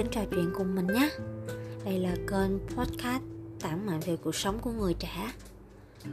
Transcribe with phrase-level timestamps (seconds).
[0.00, 1.10] đến trò chuyện cùng mình nhé.
[1.84, 3.22] Đây là kênh podcast
[3.60, 5.32] tản mạn về cuộc sống của người trẻ.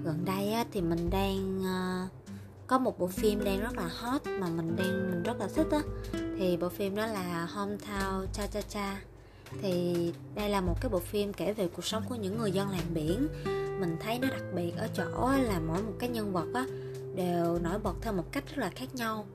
[0.04, 2.12] Gần đây á, thì mình đang uh,
[2.68, 5.68] có một bộ phim đang rất là hot mà mình đang mình rất là thích
[5.72, 5.82] á.
[6.38, 9.02] Thì bộ phim đó là Hometown Cha Cha Cha.
[9.62, 9.94] Thì
[10.36, 12.94] đây là một cái bộ phim kể về cuộc sống của những người dân làng
[12.94, 13.28] biển.
[13.80, 16.66] Mình thấy nó đặc biệt ở chỗ là mỗi một cái nhân vật á
[17.16, 19.26] đều nổi bật theo một cách rất là khác nhau.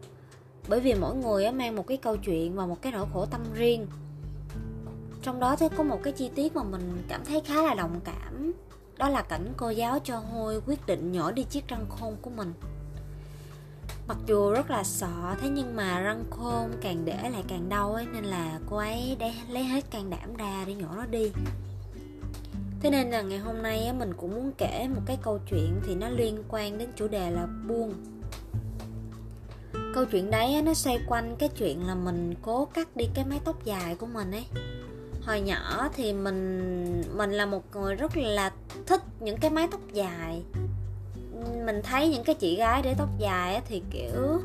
[0.69, 3.41] Bởi vì mỗi người mang một cái câu chuyện và một cái nỗi khổ tâm
[3.55, 3.87] riêng
[5.23, 8.01] trong đó thì có một cái chi tiết mà mình cảm thấy khá là đồng
[8.05, 8.53] cảm.
[8.99, 12.31] Đó là cảnh cô giáo cho hôi quyết định nhổ đi chiếc răng khôn của
[12.31, 12.53] mình.
[14.09, 17.95] Mặc dù rất là sợ, thế nhưng mà răng khôn càng để lại càng đau
[17.95, 21.31] ấy, nên là cô ấy để lấy hết can đảm ra để nhổ nó đi.
[22.81, 25.95] Thế nên là ngày hôm nay mình cũng muốn kể một cái câu chuyện thì
[25.95, 27.95] nó liên quan đến chủ đề là buông
[29.95, 33.41] câu chuyện đấy nó xoay quanh cái chuyện là mình cố cắt đi cái mái
[33.45, 34.45] tóc dài của mình ấy
[35.27, 38.53] hồi nhỏ thì mình mình là một người rất là
[38.87, 40.43] thích những cái mái tóc dài.
[41.65, 44.41] Mình thấy những cái chị gái để tóc dài thì kiểu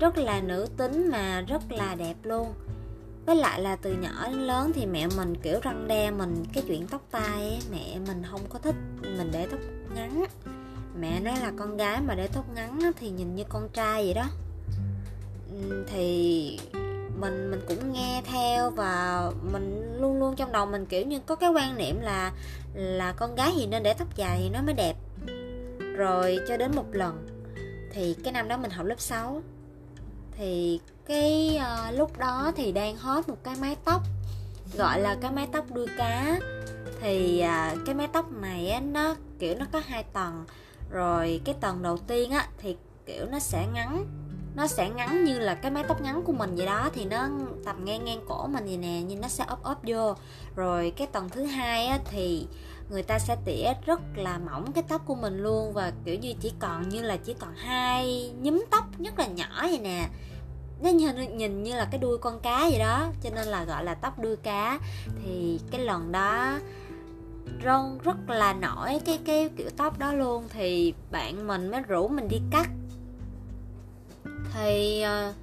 [0.00, 2.54] rất là nữ tính mà rất là đẹp luôn.
[3.26, 6.64] Với lại là từ nhỏ đến lớn thì mẹ mình kiểu răng đe mình cái
[6.66, 9.60] chuyện tóc tai ấy, mẹ mình không có thích mình để tóc
[9.94, 10.24] ngắn.
[11.00, 14.14] Mẹ nói là con gái mà để tóc ngắn thì nhìn như con trai vậy
[14.14, 14.26] đó.
[15.86, 16.58] Thì
[17.20, 21.36] mình mình cũng nghe theo và mình luôn luôn trong đầu mình kiểu như có
[21.36, 22.32] cái quan niệm là
[22.74, 24.96] là con gái thì nên để tóc dài thì nó mới đẹp.
[25.96, 27.26] Rồi cho đến một lần
[27.92, 29.42] thì cái năm đó mình học lớp 6
[30.36, 34.02] thì cái uh, lúc đó thì đang hot một cái mái tóc
[34.74, 36.40] gọi là cái mái tóc đuôi cá.
[37.00, 40.44] Thì uh, cái mái tóc này á, nó kiểu nó có hai tầng.
[40.90, 44.06] Rồi cái tầng đầu tiên á thì kiểu nó sẽ ngắn
[44.58, 47.28] nó sẽ ngắn như là cái mái tóc ngắn của mình vậy đó thì nó
[47.64, 50.14] tầm ngang ngang cổ mình vậy nè nhưng nó sẽ ốp ốp vô.
[50.56, 52.46] Rồi cái tầng thứ hai á, thì
[52.90, 56.34] người ta sẽ tỉa rất là mỏng cái tóc của mình luôn và kiểu như
[56.40, 60.08] chỉ còn như là chỉ còn hai nhúm tóc rất là nhỏ vậy nè.
[60.82, 63.84] Nó nhìn, nhìn như là cái đuôi con cá vậy đó cho nên là gọi
[63.84, 64.78] là tóc đuôi cá.
[65.24, 66.58] Thì cái lần đó
[67.64, 70.48] ron rất là nổi cái cái kiểu tóc đó luôn.
[70.48, 72.68] Thì bạn mình mới rủ mình đi cắt
[74.54, 75.34] thì uh,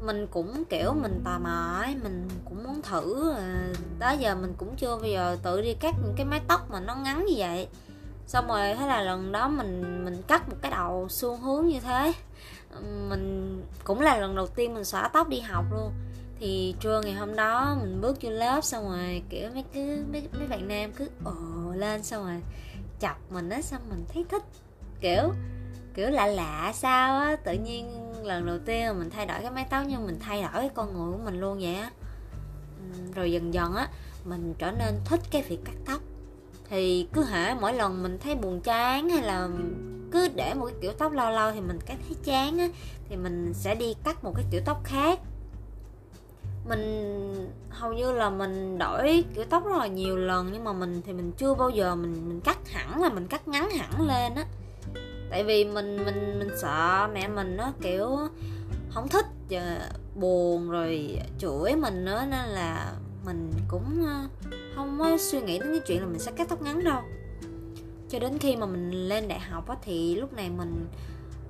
[0.00, 4.54] mình cũng kiểu mình tò mò ấy mình cũng muốn thử à, đó giờ mình
[4.58, 7.34] cũng chưa bao giờ tự đi cắt những cái mái tóc mà nó ngắn như
[7.36, 7.68] vậy.
[8.26, 11.80] Xong rồi thế là lần đó mình mình cắt một cái đầu xuông hướng như
[11.80, 12.12] thế.
[13.08, 15.92] Mình cũng là lần đầu tiên mình xõa tóc đi học luôn.
[16.40, 20.28] Thì trưa ngày hôm đó mình bước vô lớp xong rồi kiểu mấy cứ mấy,
[20.38, 22.42] mấy bạn nam cứ ồ lên xong rồi
[23.00, 24.42] chọc mình á xong mình thấy thích.
[25.00, 25.32] Kiểu
[25.94, 29.50] kiểu lạ lạ sao á tự nhiên lần đầu tiên mà mình thay đổi cái
[29.50, 31.90] mái tóc nhưng mình thay đổi cái con người của mình luôn vậy á.
[33.14, 33.88] Rồi dần dần á,
[34.24, 36.00] mình trở nên thích cái việc cắt tóc.
[36.70, 39.48] Thì cứ hả, mỗi lần mình thấy buồn chán hay là
[40.10, 42.68] cứ để một cái kiểu tóc lâu lâu thì mình cảm thấy chán á,
[43.08, 45.18] thì mình sẽ đi cắt một cái kiểu tóc khác.
[46.68, 51.02] Mình, hầu như là mình đổi kiểu tóc rất là nhiều lần nhưng mà mình
[51.06, 54.34] thì mình chưa bao giờ mình mình cắt hẳn là mình cắt ngắn hẳn lên
[54.34, 54.44] á
[55.32, 58.18] tại vì mình mình mình sợ mẹ mình nó kiểu
[58.90, 59.26] không thích
[60.14, 62.92] buồn rồi chửi mình nữa nên là
[63.24, 64.28] mình cũng ờ,
[64.74, 67.02] không có suy nghĩ đến cái chuyện là mình sẽ cắt tóc ngắn đâu.
[68.08, 70.86] Cho đến khi mà mình lên đại học á, thì lúc này mình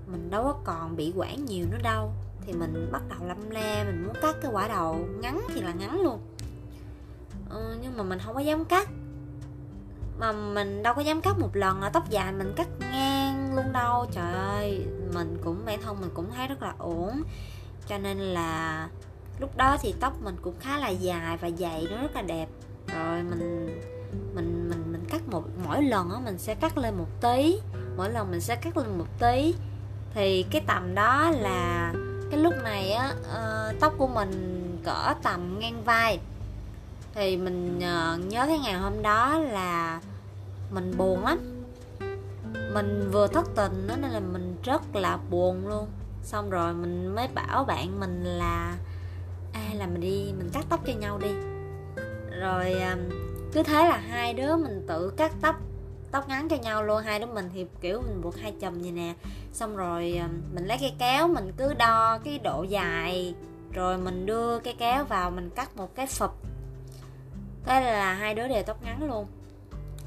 [0.07, 2.13] mình đâu có còn bị quản nhiều nữa đâu.
[2.47, 5.73] Thì mình bắt đầu lâm le mình muốn cắt cái quả đầu ngắn thì là
[5.73, 6.21] ngắn luôn.
[7.51, 8.89] Ừ, nhưng mà mình không có dám cắt.
[10.19, 12.69] Mà mình đâu có dám cắt một lần là tóc dài mình cắt
[13.57, 14.87] luôn đâu trời ơi.
[15.15, 17.23] Mình cũng bản thân mình cũng thấy rất là ổn.
[17.87, 18.89] Cho nên là
[19.39, 22.49] lúc đó thì tóc mình cũng khá là dài và dày nó rất là đẹp.
[22.95, 23.67] Rồi mình
[24.35, 27.59] mình mình mình cắt một mỗi lần á mình sẽ cắt lên một tí.
[27.97, 29.55] Mỗi lần mình sẽ cắt lên một tí.
[30.15, 31.93] Thì cái tầm đó là
[32.31, 36.19] cái lúc này á uh, tóc của mình cỡ tầm ngang vai.
[37.15, 40.01] Thì mình uh, nhớ cái ngày hôm đó là
[40.71, 41.52] mình buồn lắm
[42.75, 45.87] mình vừa thất tình đó nên là mình rất là buồn luôn.
[46.23, 48.77] Xong rồi mình mới bảo bạn mình là
[49.53, 51.31] à là mình đi, mình cắt tóc cho nhau đi.
[52.41, 52.77] Rồi
[53.53, 55.57] cứ thế là hai đứa mình tự cắt tóc
[56.11, 57.03] tóc ngắn cho nhau luôn.
[57.03, 59.15] Hai đứa mình thì kiểu mình buộc hai chùm vậy nè.
[59.53, 60.21] Xong rồi
[60.55, 63.35] mình lấy cây kéo mình cứ đo cái độ dài,
[63.73, 66.33] rồi mình đưa cây kéo vào mình cắt một cái phập
[67.65, 69.27] thế là hai đứa đều tóc ngắn luôn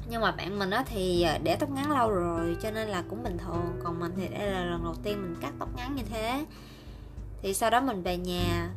[0.08, 3.04] nhưng mà bạn mình á thì à, để tóc ngắn lâu rồi, cho nên là
[3.10, 3.80] cũng bình thường.
[3.84, 6.46] Còn mình thì đây là lần đầu tiên mình cắt tóc ngắn như thế.
[7.42, 8.70] Thì sau đó mình về nhà.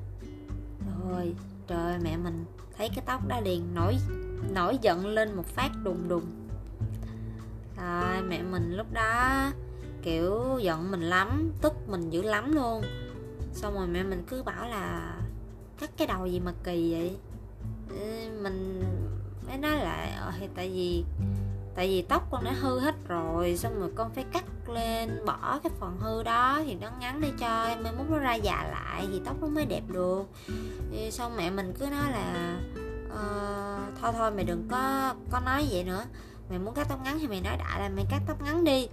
[1.10, 1.36] Rồi,
[1.68, 2.46] trời, mẹ mình
[2.78, 3.98] thấy cái tóc đó liền, nổi
[4.54, 6.26] nổi giận lên một phát đùng đùng.
[7.78, 9.52] Rồi mẹ mình lúc đó
[10.02, 12.84] kiểu giận mình lắm, tức mình dữ lắm luôn.
[13.54, 15.16] Xong rồi mẹ mình cứ bảo là,
[15.80, 17.18] cắt cái đầu gì mà kỳ vậy?
[18.42, 18.84] Mình
[19.50, 21.04] mới nói lại ờ, thì tại vì
[21.76, 25.60] tại vì tóc con đã hư hết rồi xong rồi con phải cắt lên bỏ
[25.64, 29.08] cái phần hư đó thì nó ngắn để cho mai mốt nó ra già lại
[29.12, 30.24] thì tóc nó mới đẹp được.
[30.92, 32.58] Thì xong mẹ mình cứ nói là
[33.10, 36.04] ờ, thôi thôi mày đừng có có nói vậy nữa.
[36.50, 38.88] Mày muốn cắt tóc ngắn thì mày nói đại là mày cắt tóc ngắn đi.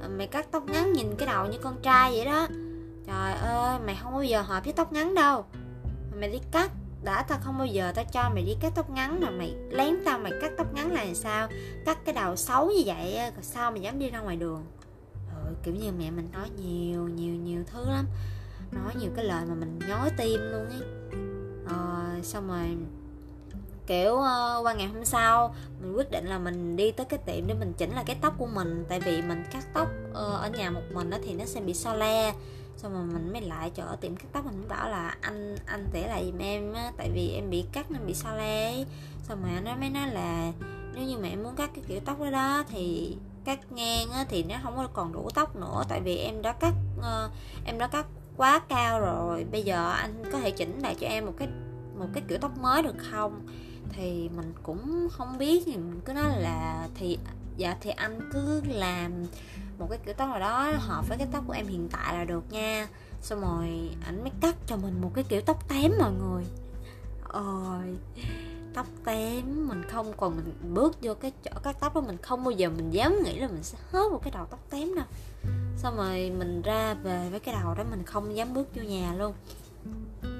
[0.00, 2.46] Ờ, mày cắt tóc ngắn nhìn cái đầu như con trai vậy đó.
[3.06, 5.44] Trời ơi mày không bao giờ hợp với tóc ngắn đâu.
[6.20, 6.70] Mày đi cắt
[7.04, 9.96] đã tao không bao giờ tao cho mày đi cắt tóc ngắn mà mày lén
[10.04, 11.48] tao mày cắt tóc ngắn là sao?
[11.86, 14.64] Cắt cái đầu xấu như vậy rồi sao mày dám đi ra ngoài đường?
[15.34, 18.06] Rồi kiểu như mẹ mình nói nhiều nhiều nhiều thứ lắm.
[18.72, 20.82] Nói nhiều cái lời mà mình nhói tim luôn ấy.
[21.68, 22.76] Rồi xong rồi
[23.86, 27.46] kiểu uh, qua ngày hôm sau mình quyết định là mình đi tới cái tiệm
[27.46, 28.84] để mình chỉnh lại cái tóc của mình.
[28.88, 31.74] Tại vì mình cắt tóc uh, ở nhà một mình đó thì nó sẽ bị
[31.74, 32.34] so le
[32.76, 35.88] xong rồi mình mới lại chỗ tiệm cắt tóc mình mới bảo là anh anh
[35.92, 38.84] tỉa lại giùm em á tại vì em bị cắt nên bị sao lé
[39.22, 40.52] xong rồi nó mới nói là
[40.94, 44.42] nếu như mẹ muốn cắt cái kiểu tóc đó đó thì cắt ngang á, thì
[44.42, 47.32] nó không có còn đủ tóc nữa tại vì em đã cắt uh,
[47.64, 51.26] em đã cắt quá cao rồi bây giờ anh có thể chỉnh lại cho em
[51.26, 51.48] một cái
[51.98, 53.46] một cái kiểu tóc mới được không?
[53.92, 57.18] Thì mình cũng không biết thì mình cứ nói là thì
[57.56, 59.24] dạ thì anh cứ làm
[59.78, 62.24] một cái kiểu tóc nào đó hợp với cái tóc của em hiện tại là
[62.24, 62.88] được nha.
[63.22, 66.44] Xong rồi ảnh mới cắt cho mình một cái kiểu tóc tém mọi người.
[67.28, 67.96] Ôi,
[68.74, 72.44] tóc tém mình không còn mình bước vô cái chỗ cắt tóc đó mình không
[72.44, 75.04] bao giờ mình dám nghĩ là mình sẽ hớt một cái đầu tóc tém đâu.
[75.76, 79.14] Xong rồi mình ra về với cái đầu đó mình không dám bước vô nhà
[79.14, 79.34] luôn.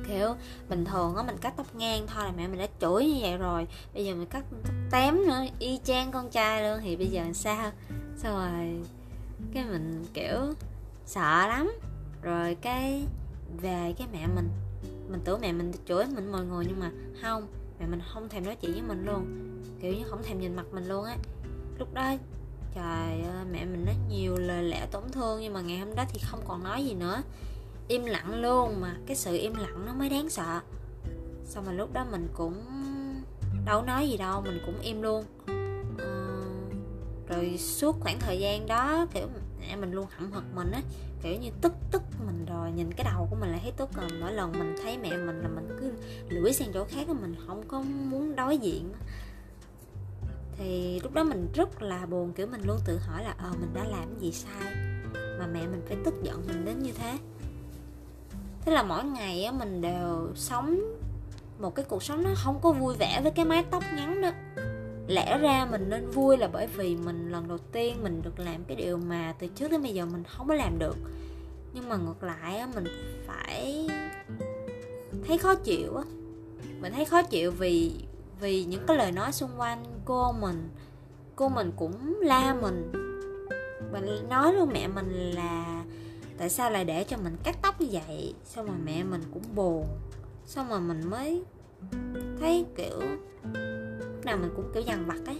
[0.08, 0.34] Kiểu,
[0.68, 3.36] bình thường á mình cắt tóc ngang thôi là mẹ mình đã chửi như vậy
[3.36, 3.66] rồi.
[3.94, 7.22] Bây giờ mình cắt tóc tém nữa, y chang con trai luôn, thì bây giờ
[7.22, 7.70] làm sao
[8.16, 8.80] xong rồi?
[9.54, 10.54] Cái mình, kiểu,
[11.06, 11.72] sợ lắm.
[12.22, 13.04] Rồi cái,
[13.62, 14.48] về cái mẹ mình
[15.08, 16.90] mình tưởng mẹ mình chửi mình mọi người nhưng mà
[17.22, 17.46] không,
[17.80, 19.26] mẹ mình không thèm nói chuyện với mình luôn.
[19.80, 21.16] Kiểu như không thèm nhìn mặt mình luôn á.
[21.78, 22.14] Lúc đó,
[22.74, 26.04] trời ơi, mẹ mình nói nhiều lời lẽ tổn thương nhưng mà ngày hôm đó
[26.08, 27.22] thì không còn nói gì nữa.
[27.88, 30.60] Im lặng luôn mà, cái sự im lặng nó mới đáng sợ.
[31.44, 32.64] Xong mà lúc đó mình cũng
[33.64, 35.24] đâu nói gì đâu, mình cũng im luôn.
[35.98, 36.42] Ờ,
[37.28, 39.26] rồi suốt khoảng thời gian đó, kiểu,
[39.60, 40.80] mẹ mình luôn hậm hực mình á,
[41.22, 44.08] kiểu như tức tức mình rồi, nhìn cái đầu của mình là thấy tức rồi.
[44.20, 45.92] Mỗi lần mình thấy mẹ mình là mình cứ
[46.28, 48.92] lưỡi sang chỗ khác mình không có muốn đối diện
[50.56, 53.70] thì lúc đó mình rất là buồn, kiểu mình luôn tự hỏi là ờ mình
[53.74, 54.74] đã làm gì sai
[55.38, 57.18] mà mẹ mình phải tức giận mình đến như thế?
[58.60, 60.80] Thế là mỗi ngày á, mình đều sống
[61.62, 64.30] một cái cuộc sống nó không có vui vẻ với cái mái tóc ngắn đó.
[65.06, 68.64] Lẽ ra mình nên vui là bởi vì mình lần đầu tiên mình được làm
[68.64, 70.96] cái điều mà từ trước đến bây giờ mình không có làm được.
[71.74, 72.84] Nhưng mà ngược lại á, mình
[73.26, 73.88] phải
[75.26, 76.04] thấy khó chịu á.
[76.80, 77.92] Mình thấy khó chịu vì
[78.40, 80.68] vì những cái lời nói xung quanh cô mình
[81.36, 82.92] cô mình cũng la mình.
[83.92, 85.84] Mình nói luôn mẹ mình là
[86.38, 88.34] tại sao lại để cho mình cắt tóc như vậy?
[88.44, 89.86] Xong rồi mẹ mình cũng buồn.
[90.46, 91.44] Xong rồi mình mới
[92.40, 93.00] thấy kiểu
[94.24, 95.38] nào mình cũng kiểu dằn vặt ấy.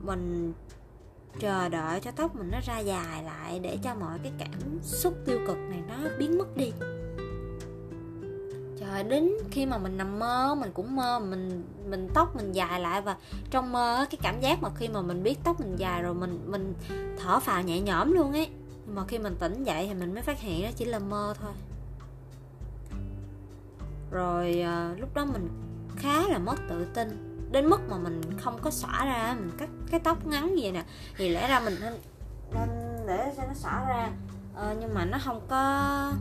[0.00, 0.52] Mình
[1.40, 5.14] chờ đợi cho tóc mình nó ra dài lại để cho mọi cái cảm xúc
[5.26, 6.72] tiêu cực này nó biến mất đi.
[8.80, 12.80] Trời đến khi mà mình nằm mơ, mình cũng mơ mình mình tóc mình dài
[12.80, 13.16] lại và
[13.50, 16.40] trong mơ cái cảm giác mà khi mà mình biết tóc mình dài rồi mình
[16.46, 16.74] mình
[17.18, 18.48] thở phào nhẹ nhõm luôn ấy.
[18.86, 21.52] Mà khi mình tỉnh dậy thì mình mới phát hiện đó chỉ là mơ thôi
[24.10, 25.48] rồi à, lúc đó mình
[25.96, 29.68] khá là mất tự tin đến mức mà mình không có xõa ra mình cắt
[29.90, 30.84] cái tóc ngắn gì nè.
[31.16, 31.92] Thì lẽ ra mình nên,
[32.52, 32.68] nên
[33.06, 34.08] để cho nó xõa ra.
[34.54, 36.12] Ờ, nhưng mà nó không có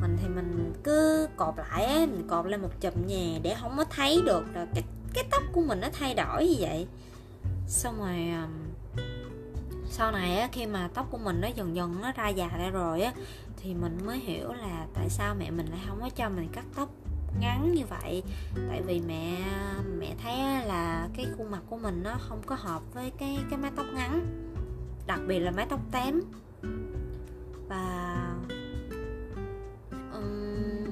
[0.00, 3.76] mình thì mình cứ cột lại á mình cột lên một chùm nhà để không
[3.76, 6.86] có thấy được rồi cái cái tóc của mình nó thay đổi như vậy.
[7.66, 8.34] Xong rồi
[9.90, 12.70] sau này á khi mà tóc của mình nó dần dần nó ra già ra
[12.70, 13.12] rồi á
[13.56, 16.64] thì mình mới hiểu là tại sao mẹ mình lại không có cho mình cắt
[16.76, 16.88] tóc
[17.40, 18.22] ngắn như vậy.
[18.68, 19.36] Tại vì mẹ
[19.98, 23.58] mẹ thấy là cái khuôn mặt của mình nó không có hợp với cái cái
[23.58, 24.44] mái tóc ngắn
[25.06, 26.20] đặc biệt là mái tóc tém
[27.68, 28.16] và
[30.12, 30.84] um,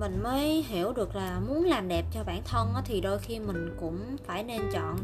[0.00, 3.76] mình mới hiểu được là muốn làm đẹp cho bản thân thì đôi khi mình
[3.80, 4.96] cũng phải nên chọn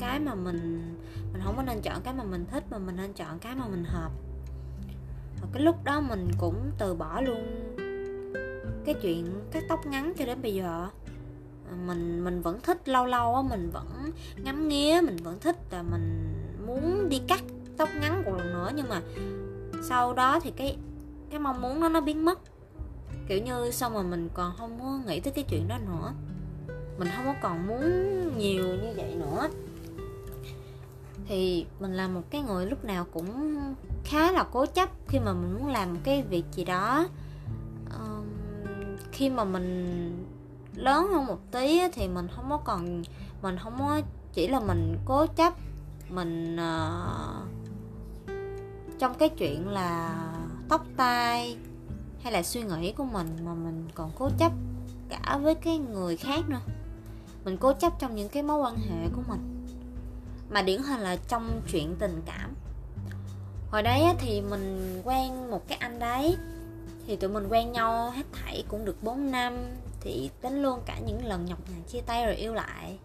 [0.00, 0.94] cái mà mình
[1.32, 3.68] mình không có nên chọn cái mà mình thích mà mình nên chọn cái mà
[3.68, 4.10] mình hợp.
[5.40, 7.65] Và cái lúc đó mình cũng từ bỏ luôn
[8.86, 10.88] cái chuyện cắt tóc ngắn cho đến bây giờ
[11.70, 15.56] à, mình mình vẫn thích lâu lâu á, mình vẫn ngắm nghía, mình vẫn thích
[15.70, 16.34] là mình
[16.66, 17.42] muốn đi cắt
[17.76, 18.70] tóc ngắn một lần nữa.
[18.74, 19.02] Nhưng mà
[19.82, 20.76] sau đó thì cái
[21.30, 22.38] cái mong muốn đó nó biến mất.
[23.28, 26.12] Kiểu như xong rồi mình còn không có nghĩ tới cái chuyện đó nữa.
[26.98, 27.82] Mình không có còn muốn
[28.38, 29.48] nhiều như vậy nữa.
[31.28, 33.56] Thì mình là một cái người lúc nào cũng
[34.04, 37.06] khá là cố chấp khi mà mình muốn làm một cái việc gì đó
[39.16, 40.24] khi mà mình
[40.74, 43.02] lớn hơn một tí thì mình không có còn
[43.42, 44.00] mình không có
[44.32, 45.54] chỉ là mình cố chấp
[46.08, 47.46] mình uh,
[48.98, 50.24] trong cái chuyện là
[50.68, 51.56] tóc tai
[52.22, 54.52] hay là suy nghĩ của mình mà mình còn cố chấp
[55.08, 56.60] cả với cái người khác nữa.
[57.44, 59.66] Mình cố chấp trong những cái mối quan hệ của mình.
[60.50, 62.54] Mà điển hình là trong chuyện tình cảm.
[63.70, 66.36] Hồi đấy thì mình quen một cái anh đấy
[67.06, 69.54] thì tụi mình quen nhau hết thảy cũng được 4 năm,
[70.00, 72.98] thì tính luôn cả những lần nhọc nhằn chia tay rồi yêu lại.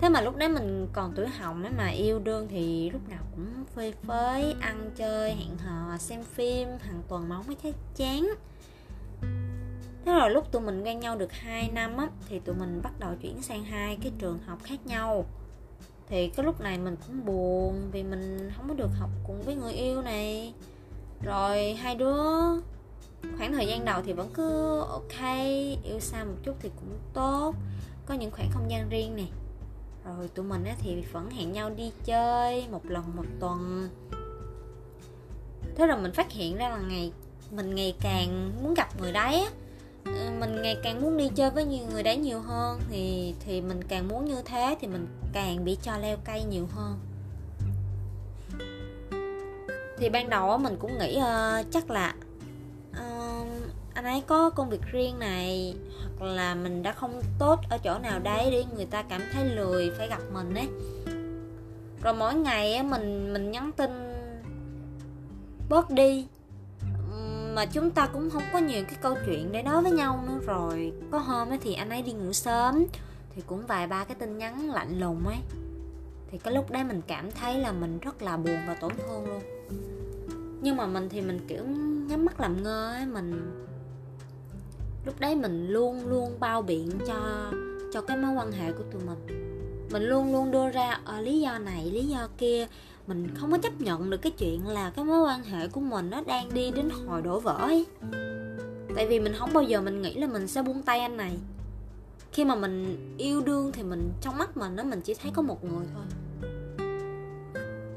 [0.00, 3.22] Thế mà lúc đấy mình còn tuổi hồng ấy mà yêu đương thì lúc nào
[3.36, 8.34] cũng phơi phới, ăn chơi, hẹn hò, xem phim, hàng tuần máu mới thấy chán.
[10.04, 12.92] Thế rồi lúc tụi mình quen nhau được 2 năm á, thì tụi mình bắt
[13.00, 15.24] đầu chuyển sang hai cái trường học khác nhau.
[16.08, 19.54] Thì cái lúc này mình cũng buồn vì mình không có được học cùng với
[19.54, 20.54] người yêu này.
[21.22, 22.16] Rồi hai đứa
[23.38, 25.20] khoảng thời gian đầu thì vẫn cứ ok
[25.84, 27.54] yêu xa một chút thì cũng tốt.
[28.06, 29.26] Có những khoảng không gian riêng nè.
[30.04, 33.88] Rồi tụi mình thì vẫn hẹn nhau đi chơi một lần một tuần.
[35.76, 37.12] Thế rồi mình phát hiện ra là ngày
[37.50, 39.46] mình ngày càng muốn gặp người đấy
[40.04, 43.60] ừ, mình ngày càng muốn đi chơi với nhiều người đấy nhiều hơn thì thì
[43.60, 46.98] mình càng muốn như thế thì mình càng bị cho leo cây nhiều hơn.
[49.98, 52.14] Thì ban đầu mình cũng nghĩ uh, chắc là
[53.94, 55.74] anh ấy có công việc riêng này,
[56.18, 59.44] hoặc là mình đã không tốt ở chỗ nào đấy để người ta cảm thấy
[59.44, 60.68] lười phải gặp mình ấy.
[62.02, 63.90] Rồi mỗi ngày mình mình nhắn tin
[65.68, 66.26] bớt đi.
[67.54, 70.38] Mà chúng ta cũng không có nhiều cái câu chuyện để nói với nhau nữa
[70.46, 70.92] rồi.
[71.10, 72.86] Có hôm ấy thì anh ấy đi ngủ sớm,
[73.34, 75.38] thì cũng vài ba cái tin nhắn lạnh lùng ấy.
[76.30, 79.26] Thì cái lúc đấy mình cảm thấy là mình rất là buồn và tổn thương
[79.26, 79.42] luôn.
[80.62, 81.64] Nhưng mà mình thì mình, kiểu,
[82.08, 83.52] nhắm mắt làm ngơ ấy, mình
[85.04, 87.50] lúc đấy mình luôn luôn bao biện cho
[87.92, 89.46] cho cái mối quan hệ của tụi mình.
[89.92, 92.66] Mình luôn luôn đưa ra uh, lý do này lý do kia.
[93.06, 96.10] Mình không có chấp nhận được cái chuyện là cái mối quan hệ của mình
[96.10, 97.86] nó đang đi đến hồi đổ vỡ ấy.
[98.96, 101.32] Tại vì mình không bao giờ mình nghĩ là mình sẽ buông tay anh này.
[102.32, 105.42] Khi mà mình yêu đương thì mình trong mắt mình nó mình chỉ thấy có
[105.42, 106.04] một người thôi.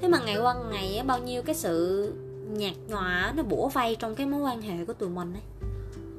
[0.02, 2.14] Thế mà ngày qua ngày bao nhiêu cái sự
[2.52, 5.70] nhạt nhòa nó bủa vây trong cái mối quan hệ của tụi mình ấy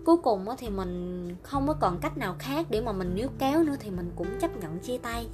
[0.04, 3.62] cuối cùng thì mình không có còn cách nào khác để mà mình níu kéo
[3.62, 5.26] nữa thì mình cũng chấp nhận chia tay.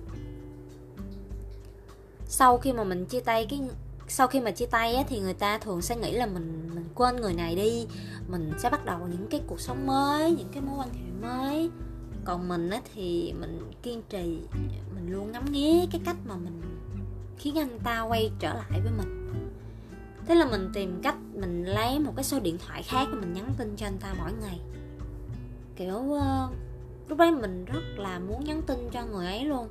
[2.27, 3.61] Sau khi mà mình chia tay cái
[4.09, 6.85] sau khi mà chia tay á, thì người ta thường sẽ nghĩ là mình mình
[6.95, 7.87] quên người này đi.
[8.29, 11.71] Mình sẽ bắt đầu những cái cuộc sống mới những cái mối quan hệ mới.
[12.25, 14.39] Còn mình á, thì mình kiên trì
[14.95, 16.61] mình luôn ngắm nghía cái cách mà mình
[17.39, 19.31] khiến anh ta quay trở lại với mình
[20.31, 23.33] thế là mình tìm cách mình lấy một cái số điện thoại khác và mình
[23.33, 24.61] nhắn tin cho anh ta mỗi ngày.
[25.77, 26.51] Kiểu uh,
[27.09, 29.69] lúc đấy mình rất là muốn nhắn tin cho người ấy luôn.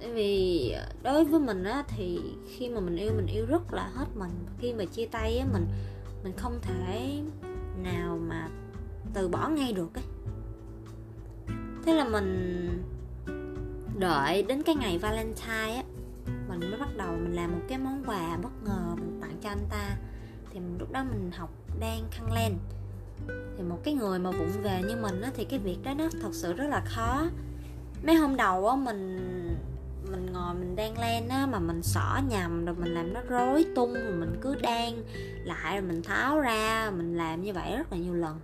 [0.00, 4.06] Vì đối với mình á thì khi mà mình yêu mình yêu rất là hết
[4.14, 4.30] mình.
[4.58, 5.66] Khi mà chia tay á mình
[6.24, 7.20] mình không thể
[7.82, 8.48] nào mà
[9.14, 10.04] từ bỏ ngay được ấy.
[11.84, 12.68] Thế là mình
[13.98, 15.82] đợi đến cái ngày valentine á
[16.48, 18.94] mình mới bắt đầu mình làm một cái món quà bất ngờ
[19.46, 19.96] cho anh ta.
[20.52, 21.50] Thì lúc đó mình học
[21.80, 22.52] đang khăn len
[23.56, 26.08] thì một cái người mà vụng về như mình á, thì cái việc đó nó
[26.22, 27.26] thật sự rất là khó.
[28.06, 29.16] Mấy hôm đầu á, mình
[30.10, 33.66] mình ngồi mình đang len á, mà mình xỏ nhầm rồi mình làm nó rối
[33.76, 35.02] tung, rồi mình cứ đang
[35.44, 38.40] lại rồi mình tháo ra, mình làm như vậy rất là nhiều lần.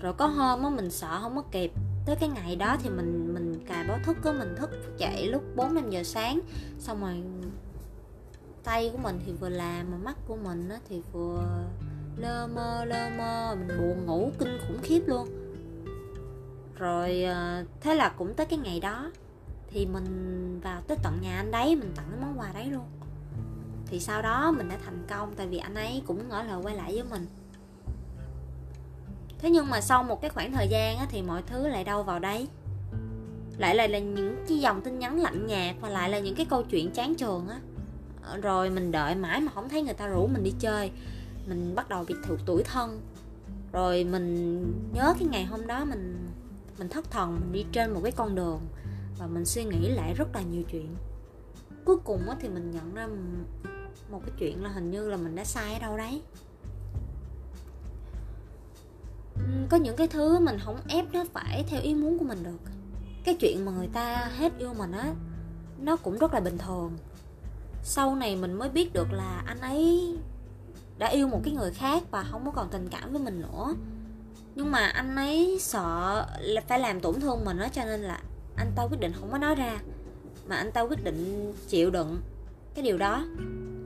[0.00, 1.72] Rồi có hôm á, mình sợ không có kịp.
[2.06, 5.42] Tới cái ngày đó thì mình mình cài báo thức á, mình thức dậy lúc
[5.56, 6.40] 4 năm giờ sáng,
[6.78, 7.22] xong rồi
[8.64, 11.44] tay của mình thì vừa làm mà mắt của mình á thì vừa
[12.16, 13.56] lơ mơ lơ mơ.
[13.58, 15.28] Mình buồn ngủ kinh khủng khiếp luôn.
[16.78, 19.10] Rồi ờ, thế là cũng tới cái ngày đó
[19.68, 22.84] thì mình vào tới tận nhà anh đấy mình tặng cái món quà đấy luôn.
[23.86, 26.76] Thì sau đó mình đã thành công tại vì anh ấy cũng ngỏ lời quay
[26.76, 27.26] lại với mình.
[29.38, 32.02] Thế nhưng mà sau một cái khoảng thời gian á, thì mọi thứ lại đâu
[32.02, 32.48] vào đấy.
[33.58, 36.46] Lại lại là những cái dòng tin nhắn lạnh nhạt và lại là những cái
[36.46, 37.60] câu chuyện chán trường á
[38.42, 40.90] rồi mình đợi mãi mà không thấy người ta rủ mình đi chơi.
[41.46, 43.00] Mình bắt đầu bị thuộc tuổi thân.
[43.72, 44.64] Rồi mình
[44.94, 46.28] nhớ cái ngày hôm đó mình
[46.78, 48.60] mình thất thần, mình đi trên một cái con đường
[49.18, 50.94] và mình suy nghĩ lại rất là nhiều chuyện.
[51.84, 53.08] Cuối cùng thì mình nhận ra
[54.10, 56.22] một cái chuyện là hình như là mình đã sai ở đâu đấy.
[59.68, 62.70] Có những cái thứ mình không ép nó phải theo ý muốn của mình được.
[63.24, 65.14] Cái chuyện mà người ta hết yêu mình á,
[65.78, 66.92] nó cũng rất là bình thường
[67.86, 70.16] sau này mình mới biết được là anh ấy
[70.98, 73.74] đã yêu một cái người khác và không có còn tình cảm với mình nữa.
[74.54, 78.20] Nhưng mà anh ấy sợ là phải làm tổn thương mình đó cho nên là
[78.56, 79.78] anh ta quyết định không có nói ra.
[80.46, 82.20] Mà anh ta quyết định chịu đựng
[82.74, 83.24] cái điều đó.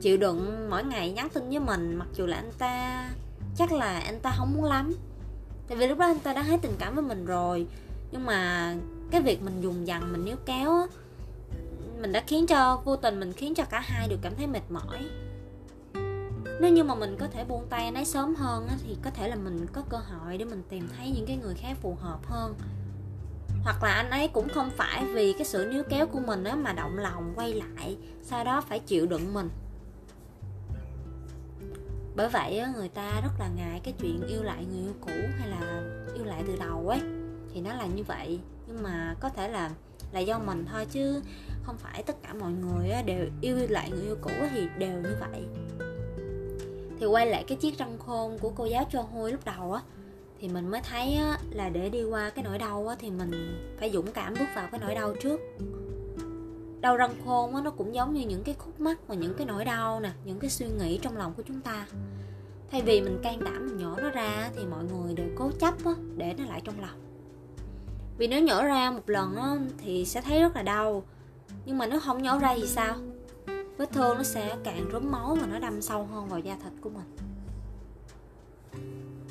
[0.01, 3.09] Chịu đựng mỗi ngày nhắn tin với mình, mặc dù là anh ta,
[3.57, 4.93] chắc là anh ta không muốn lắm.
[5.67, 7.67] Tại vì lúc đó anh ta đã hết tình cảm với mình rồi.
[8.11, 8.75] Nhưng mà
[9.11, 10.87] cái việc mình dùng dằn, mình níu kéo
[11.99, 14.61] mình đã khiến cho vô tình mình khiến cho cả hai đều cảm thấy mệt
[14.69, 15.09] mỏi.
[16.61, 19.27] Nếu như mà mình có thể buông tay anh ấy sớm hơn thì có thể
[19.27, 22.19] là mình có cơ hội để mình tìm thấy những cái người khác phù hợp
[22.25, 22.55] hơn.
[23.63, 26.55] Hoặc là anh ấy cũng không phải vì cái sự níu kéo của mình á
[26.55, 29.49] mà động lòng quay lại, sau đó phải chịu đựng mình.
[32.15, 35.49] Bởi vậy người ta rất là ngại cái chuyện yêu lại người yêu cũ hay
[35.49, 35.81] là
[36.15, 36.99] yêu lại từ đầu ấy.
[37.53, 39.71] Thì nó là như vậy, nhưng mà có thể là
[40.11, 41.21] là do mình thôi chứ
[41.63, 45.15] không phải tất cả mọi người đều yêu lại người yêu cũ thì đều như
[45.19, 45.43] vậy.
[46.99, 49.81] Thì quay lại cái chiếc răng khôn của cô giáo cho hôi lúc đầu á
[50.41, 53.31] thì mình mới thấy á, là để đi qua cái nỗi đau á, thì mình
[53.79, 55.39] phải dũng cảm bước vào cái nỗi đau trước.
[56.81, 59.47] Đau răng khôn á, nó cũng giống như những cái khúc mắc và những cái
[59.47, 61.87] nỗi đau nè những cái suy nghĩ trong lòng của chúng ta.
[62.71, 65.85] Thay vì mình can đảm mình nhỏ nó ra thì mọi người đều cố chấp
[65.85, 67.08] á, để nó lại trong lòng
[68.19, 71.03] vì nếu nhỏ ra một lần á, thì sẽ thấy rất là đau.
[71.65, 72.95] Nhưng mà nếu không nhỏ ra thì sao?
[73.77, 76.73] Vết thương nó sẽ càng rúm máu và nó đâm sâu hơn vào da thịt
[76.81, 77.15] của mình.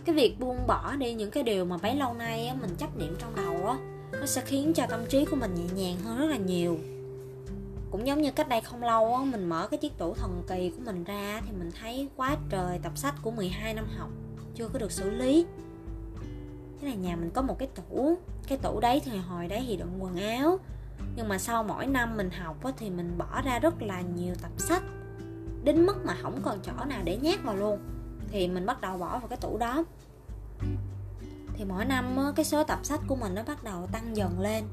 [0.05, 2.97] Cái việc buông bỏ đi những cái điều mà bấy lâu nay á, mình chấp
[2.97, 3.77] niệm trong đầu á
[4.21, 6.79] nó sẽ khiến cho tâm trí của mình nhẹ nhàng hơn rất là nhiều.
[7.91, 10.71] Cũng giống như cách đây không lâu á, mình mở cái chiếc tủ thần kỳ
[10.71, 14.11] của mình ra thì mình thấy quá trời tập sách của 12 năm học
[14.55, 15.47] chưa có được xử lý.
[16.81, 18.19] Thế là nhà mình có một cái tủ
[18.49, 20.59] cái tủ đấy thì hồi đấy thì đựng quần áo.
[21.17, 24.35] Nhưng mà sau mỗi năm mình học á, thì mình bỏ ra rất là nhiều
[24.43, 24.83] tập sách
[25.65, 27.79] đến mức mà không còn chỗ nào để nhét vào luôn.
[28.31, 29.85] Thì mình bắt đầu bỏ vào cái tủ đó.
[31.55, 34.41] Thì mỗi năm á, cái số tập sách của mình nó bắt đầu tăng dần
[34.41, 34.65] lên.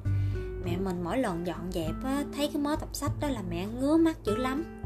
[0.65, 3.65] Mẹ mình mỗi lần dọn dẹp á, thấy cái mớ tập sách đó là mẹ
[3.65, 4.81] ngứa mắt dữ lắm.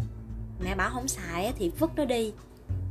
[0.64, 2.34] Mẹ bảo không xài á, thì vứt nó đi.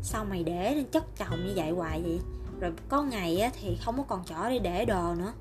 [0.03, 2.21] Sao mày để lên chất chồng như vậy hoài vậy?
[2.61, 5.33] Rồi có ngày á, thì không có còn chỗ để để đồ nữa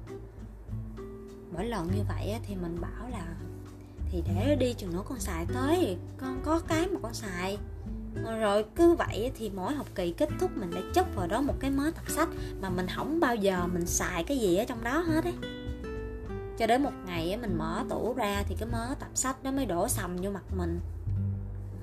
[1.57, 3.25] mỗi lần như vậy á, thì mình bảo là
[4.11, 7.57] thì để đi chừng nữa con xài tới con có cái mà con xài.
[8.39, 11.53] Rồi cứ vậy thì mỗi học kỳ kết thúc mình đã chất vào đó một
[11.59, 12.29] cái mớ tập sách
[12.61, 15.33] mà mình không bao giờ mình xài cái gì ở trong đó hết ấy
[16.57, 19.65] cho đến một ngày mình mở tủ ra thì cái mớ tập sách đó mới
[19.65, 20.79] đổ sầm vô mặt mình.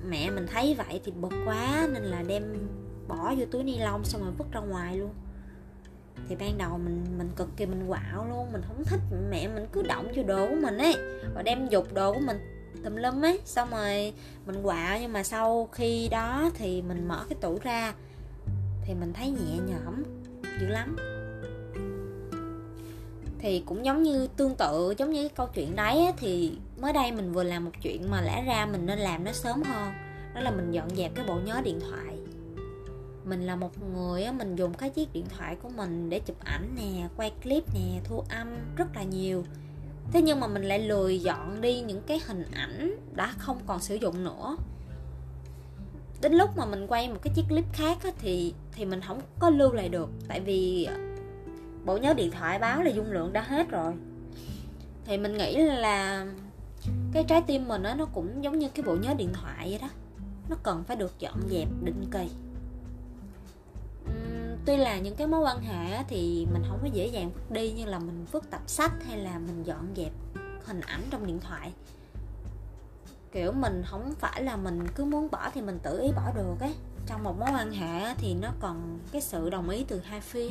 [0.09, 2.67] Mẹ mình thấy vậy thì bực quá nên là đem
[3.07, 5.09] bỏ vô túi ni lông xong rồi vứt ra ngoài luôn
[6.29, 8.99] thì ban đầu mình mình cực kỳ mình quạo luôn, mình không thích
[9.29, 10.95] mẹ mình cứ động vô đồ của mình ấy,
[11.35, 12.37] và đem dục đồ của mình
[12.83, 13.39] tùm lum ấy.
[13.45, 14.13] Xong rồi
[14.45, 17.93] mình quạo, nhưng mà sau khi đó thì mình mở cái tủ ra,
[18.85, 20.03] thì mình thấy nhẹ nhõm
[20.61, 20.95] dữ lắm.
[23.39, 27.11] Thì cũng giống như tương tự, giống như cái câu chuyện đấy thì mới đây
[27.11, 29.93] mình vừa làm một chuyện mà lẽ ra mình nên làm nó sớm hơn.
[30.35, 32.14] Đó là mình dọn dẹp cái bộ nhớ điện thoại
[33.25, 36.75] mình là một người mình dùng cái chiếc điện thoại của mình để chụp ảnh
[36.75, 39.43] nè quay clip nè thu âm rất là nhiều.
[40.11, 43.79] Thế nhưng mà mình lại lười dọn đi những cái hình ảnh đã không còn
[43.79, 44.57] sử dụng nữa.
[46.21, 49.21] Đến lúc mà mình quay một cái chiếc clip khác á, thì thì mình không
[49.39, 50.09] có lưu lại được.
[50.27, 50.87] Tại vì
[51.85, 53.93] bộ nhớ điện thoại báo là dung lượng đã hết rồi.
[55.05, 56.27] Thì mình nghĩ là
[57.13, 59.79] cái trái tim mình á nó cũng giống như cái bộ nhớ điện thoại vậy
[59.81, 59.89] đó.
[60.49, 62.29] Nó cần phải được dọn dẹp định kỳ
[64.65, 67.71] tuy là những cái mối quan hệ thì mình không có dễ dàng vứt đi
[67.71, 70.11] như là mình vứt tập sách hay là mình dọn dẹp
[70.65, 71.73] hình ảnh trong điện thoại.
[73.31, 76.59] Kiểu, mình không phải là mình cứ muốn bỏ thì mình tự ý bỏ được
[76.59, 76.75] ấy.
[77.05, 80.49] Trong một mối quan hệ thì nó còn cái sự đồng ý từ hai phía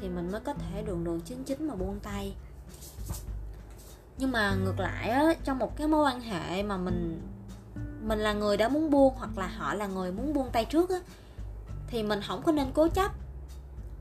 [0.00, 2.34] thì mình mới có thể đường đường chính chính mà buông tay.
[4.18, 7.22] Nhưng mà ngược lại á, trong một cái mối quan hệ mà mình
[8.02, 10.90] mình là người đã muốn buông hoặc là họ là người muốn buông tay trước
[10.90, 10.98] á,
[11.86, 13.12] thì mình không có nên cố chấp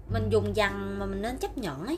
[0.10, 1.98] mình dùng dằn mà mình nên chấp nhận ấy.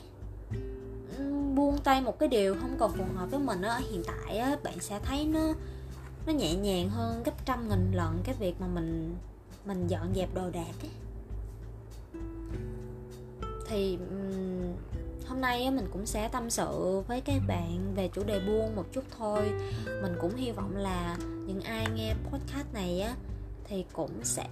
[1.54, 4.56] Buông tay một cái điều không còn phù hợp với mình ở hiện tại á
[4.62, 5.52] bạn sẽ thấy nó
[6.26, 9.16] nó nhẹ nhàng hơn gấp trăm nghìn lần cái việc mà mình
[9.64, 10.90] mình dọn dẹp đồ đạc ấy.
[13.68, 13.98] Thì
[15.28, 18.84] hôm nay mình cũng sẽ tâm sự với các bạn về chủ đề buông một
[18.92, 19.50] chút thôi.
[20.02, 23.14] Mình cũng hy vọng là những ai nghe podcast này á
[23.64, 24.48] thì cũng sẽ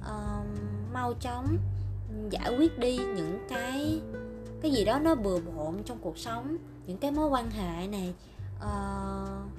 [0.00, 0.46] uh,
[0.92, 1.56] mau chóng
[2.30, 4.00] giải quyết đi những cái
[4.60, 8.14] cái gì đó nó bừa bộn trong cuộc sống những cái mối quan hệ này.
[8.56, 9.50] Uh,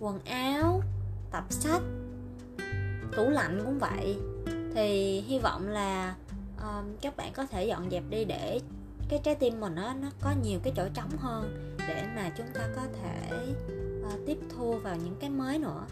[0.00, 0.82] quần áo
[1.30, 1.82] tập sách
[3.16, 4.16] tủ lạnh cũng vậy.
[4.74, 6.14] Thì hy vọng là
[6.56, 8.60] uh, các bạn có thể dọn dẹp đi để
[9.08, 12.46] cái trái tim mình nó nó có nhiều cái chỗ trống hơn để mà chúng
[12.54, 13.54] ta có thể
[14.00, 15.84] uh, tiếp thu vào những cái mới nữa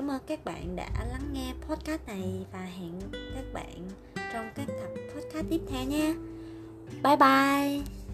[0.00, 3.88] cảm ơn các bạn đã lắng nghe podcast này và hẹn các bạn
[4.32, 6.14] trong các tập podcast tiếp theo nha.
[7.02, 8.09] Bye bye.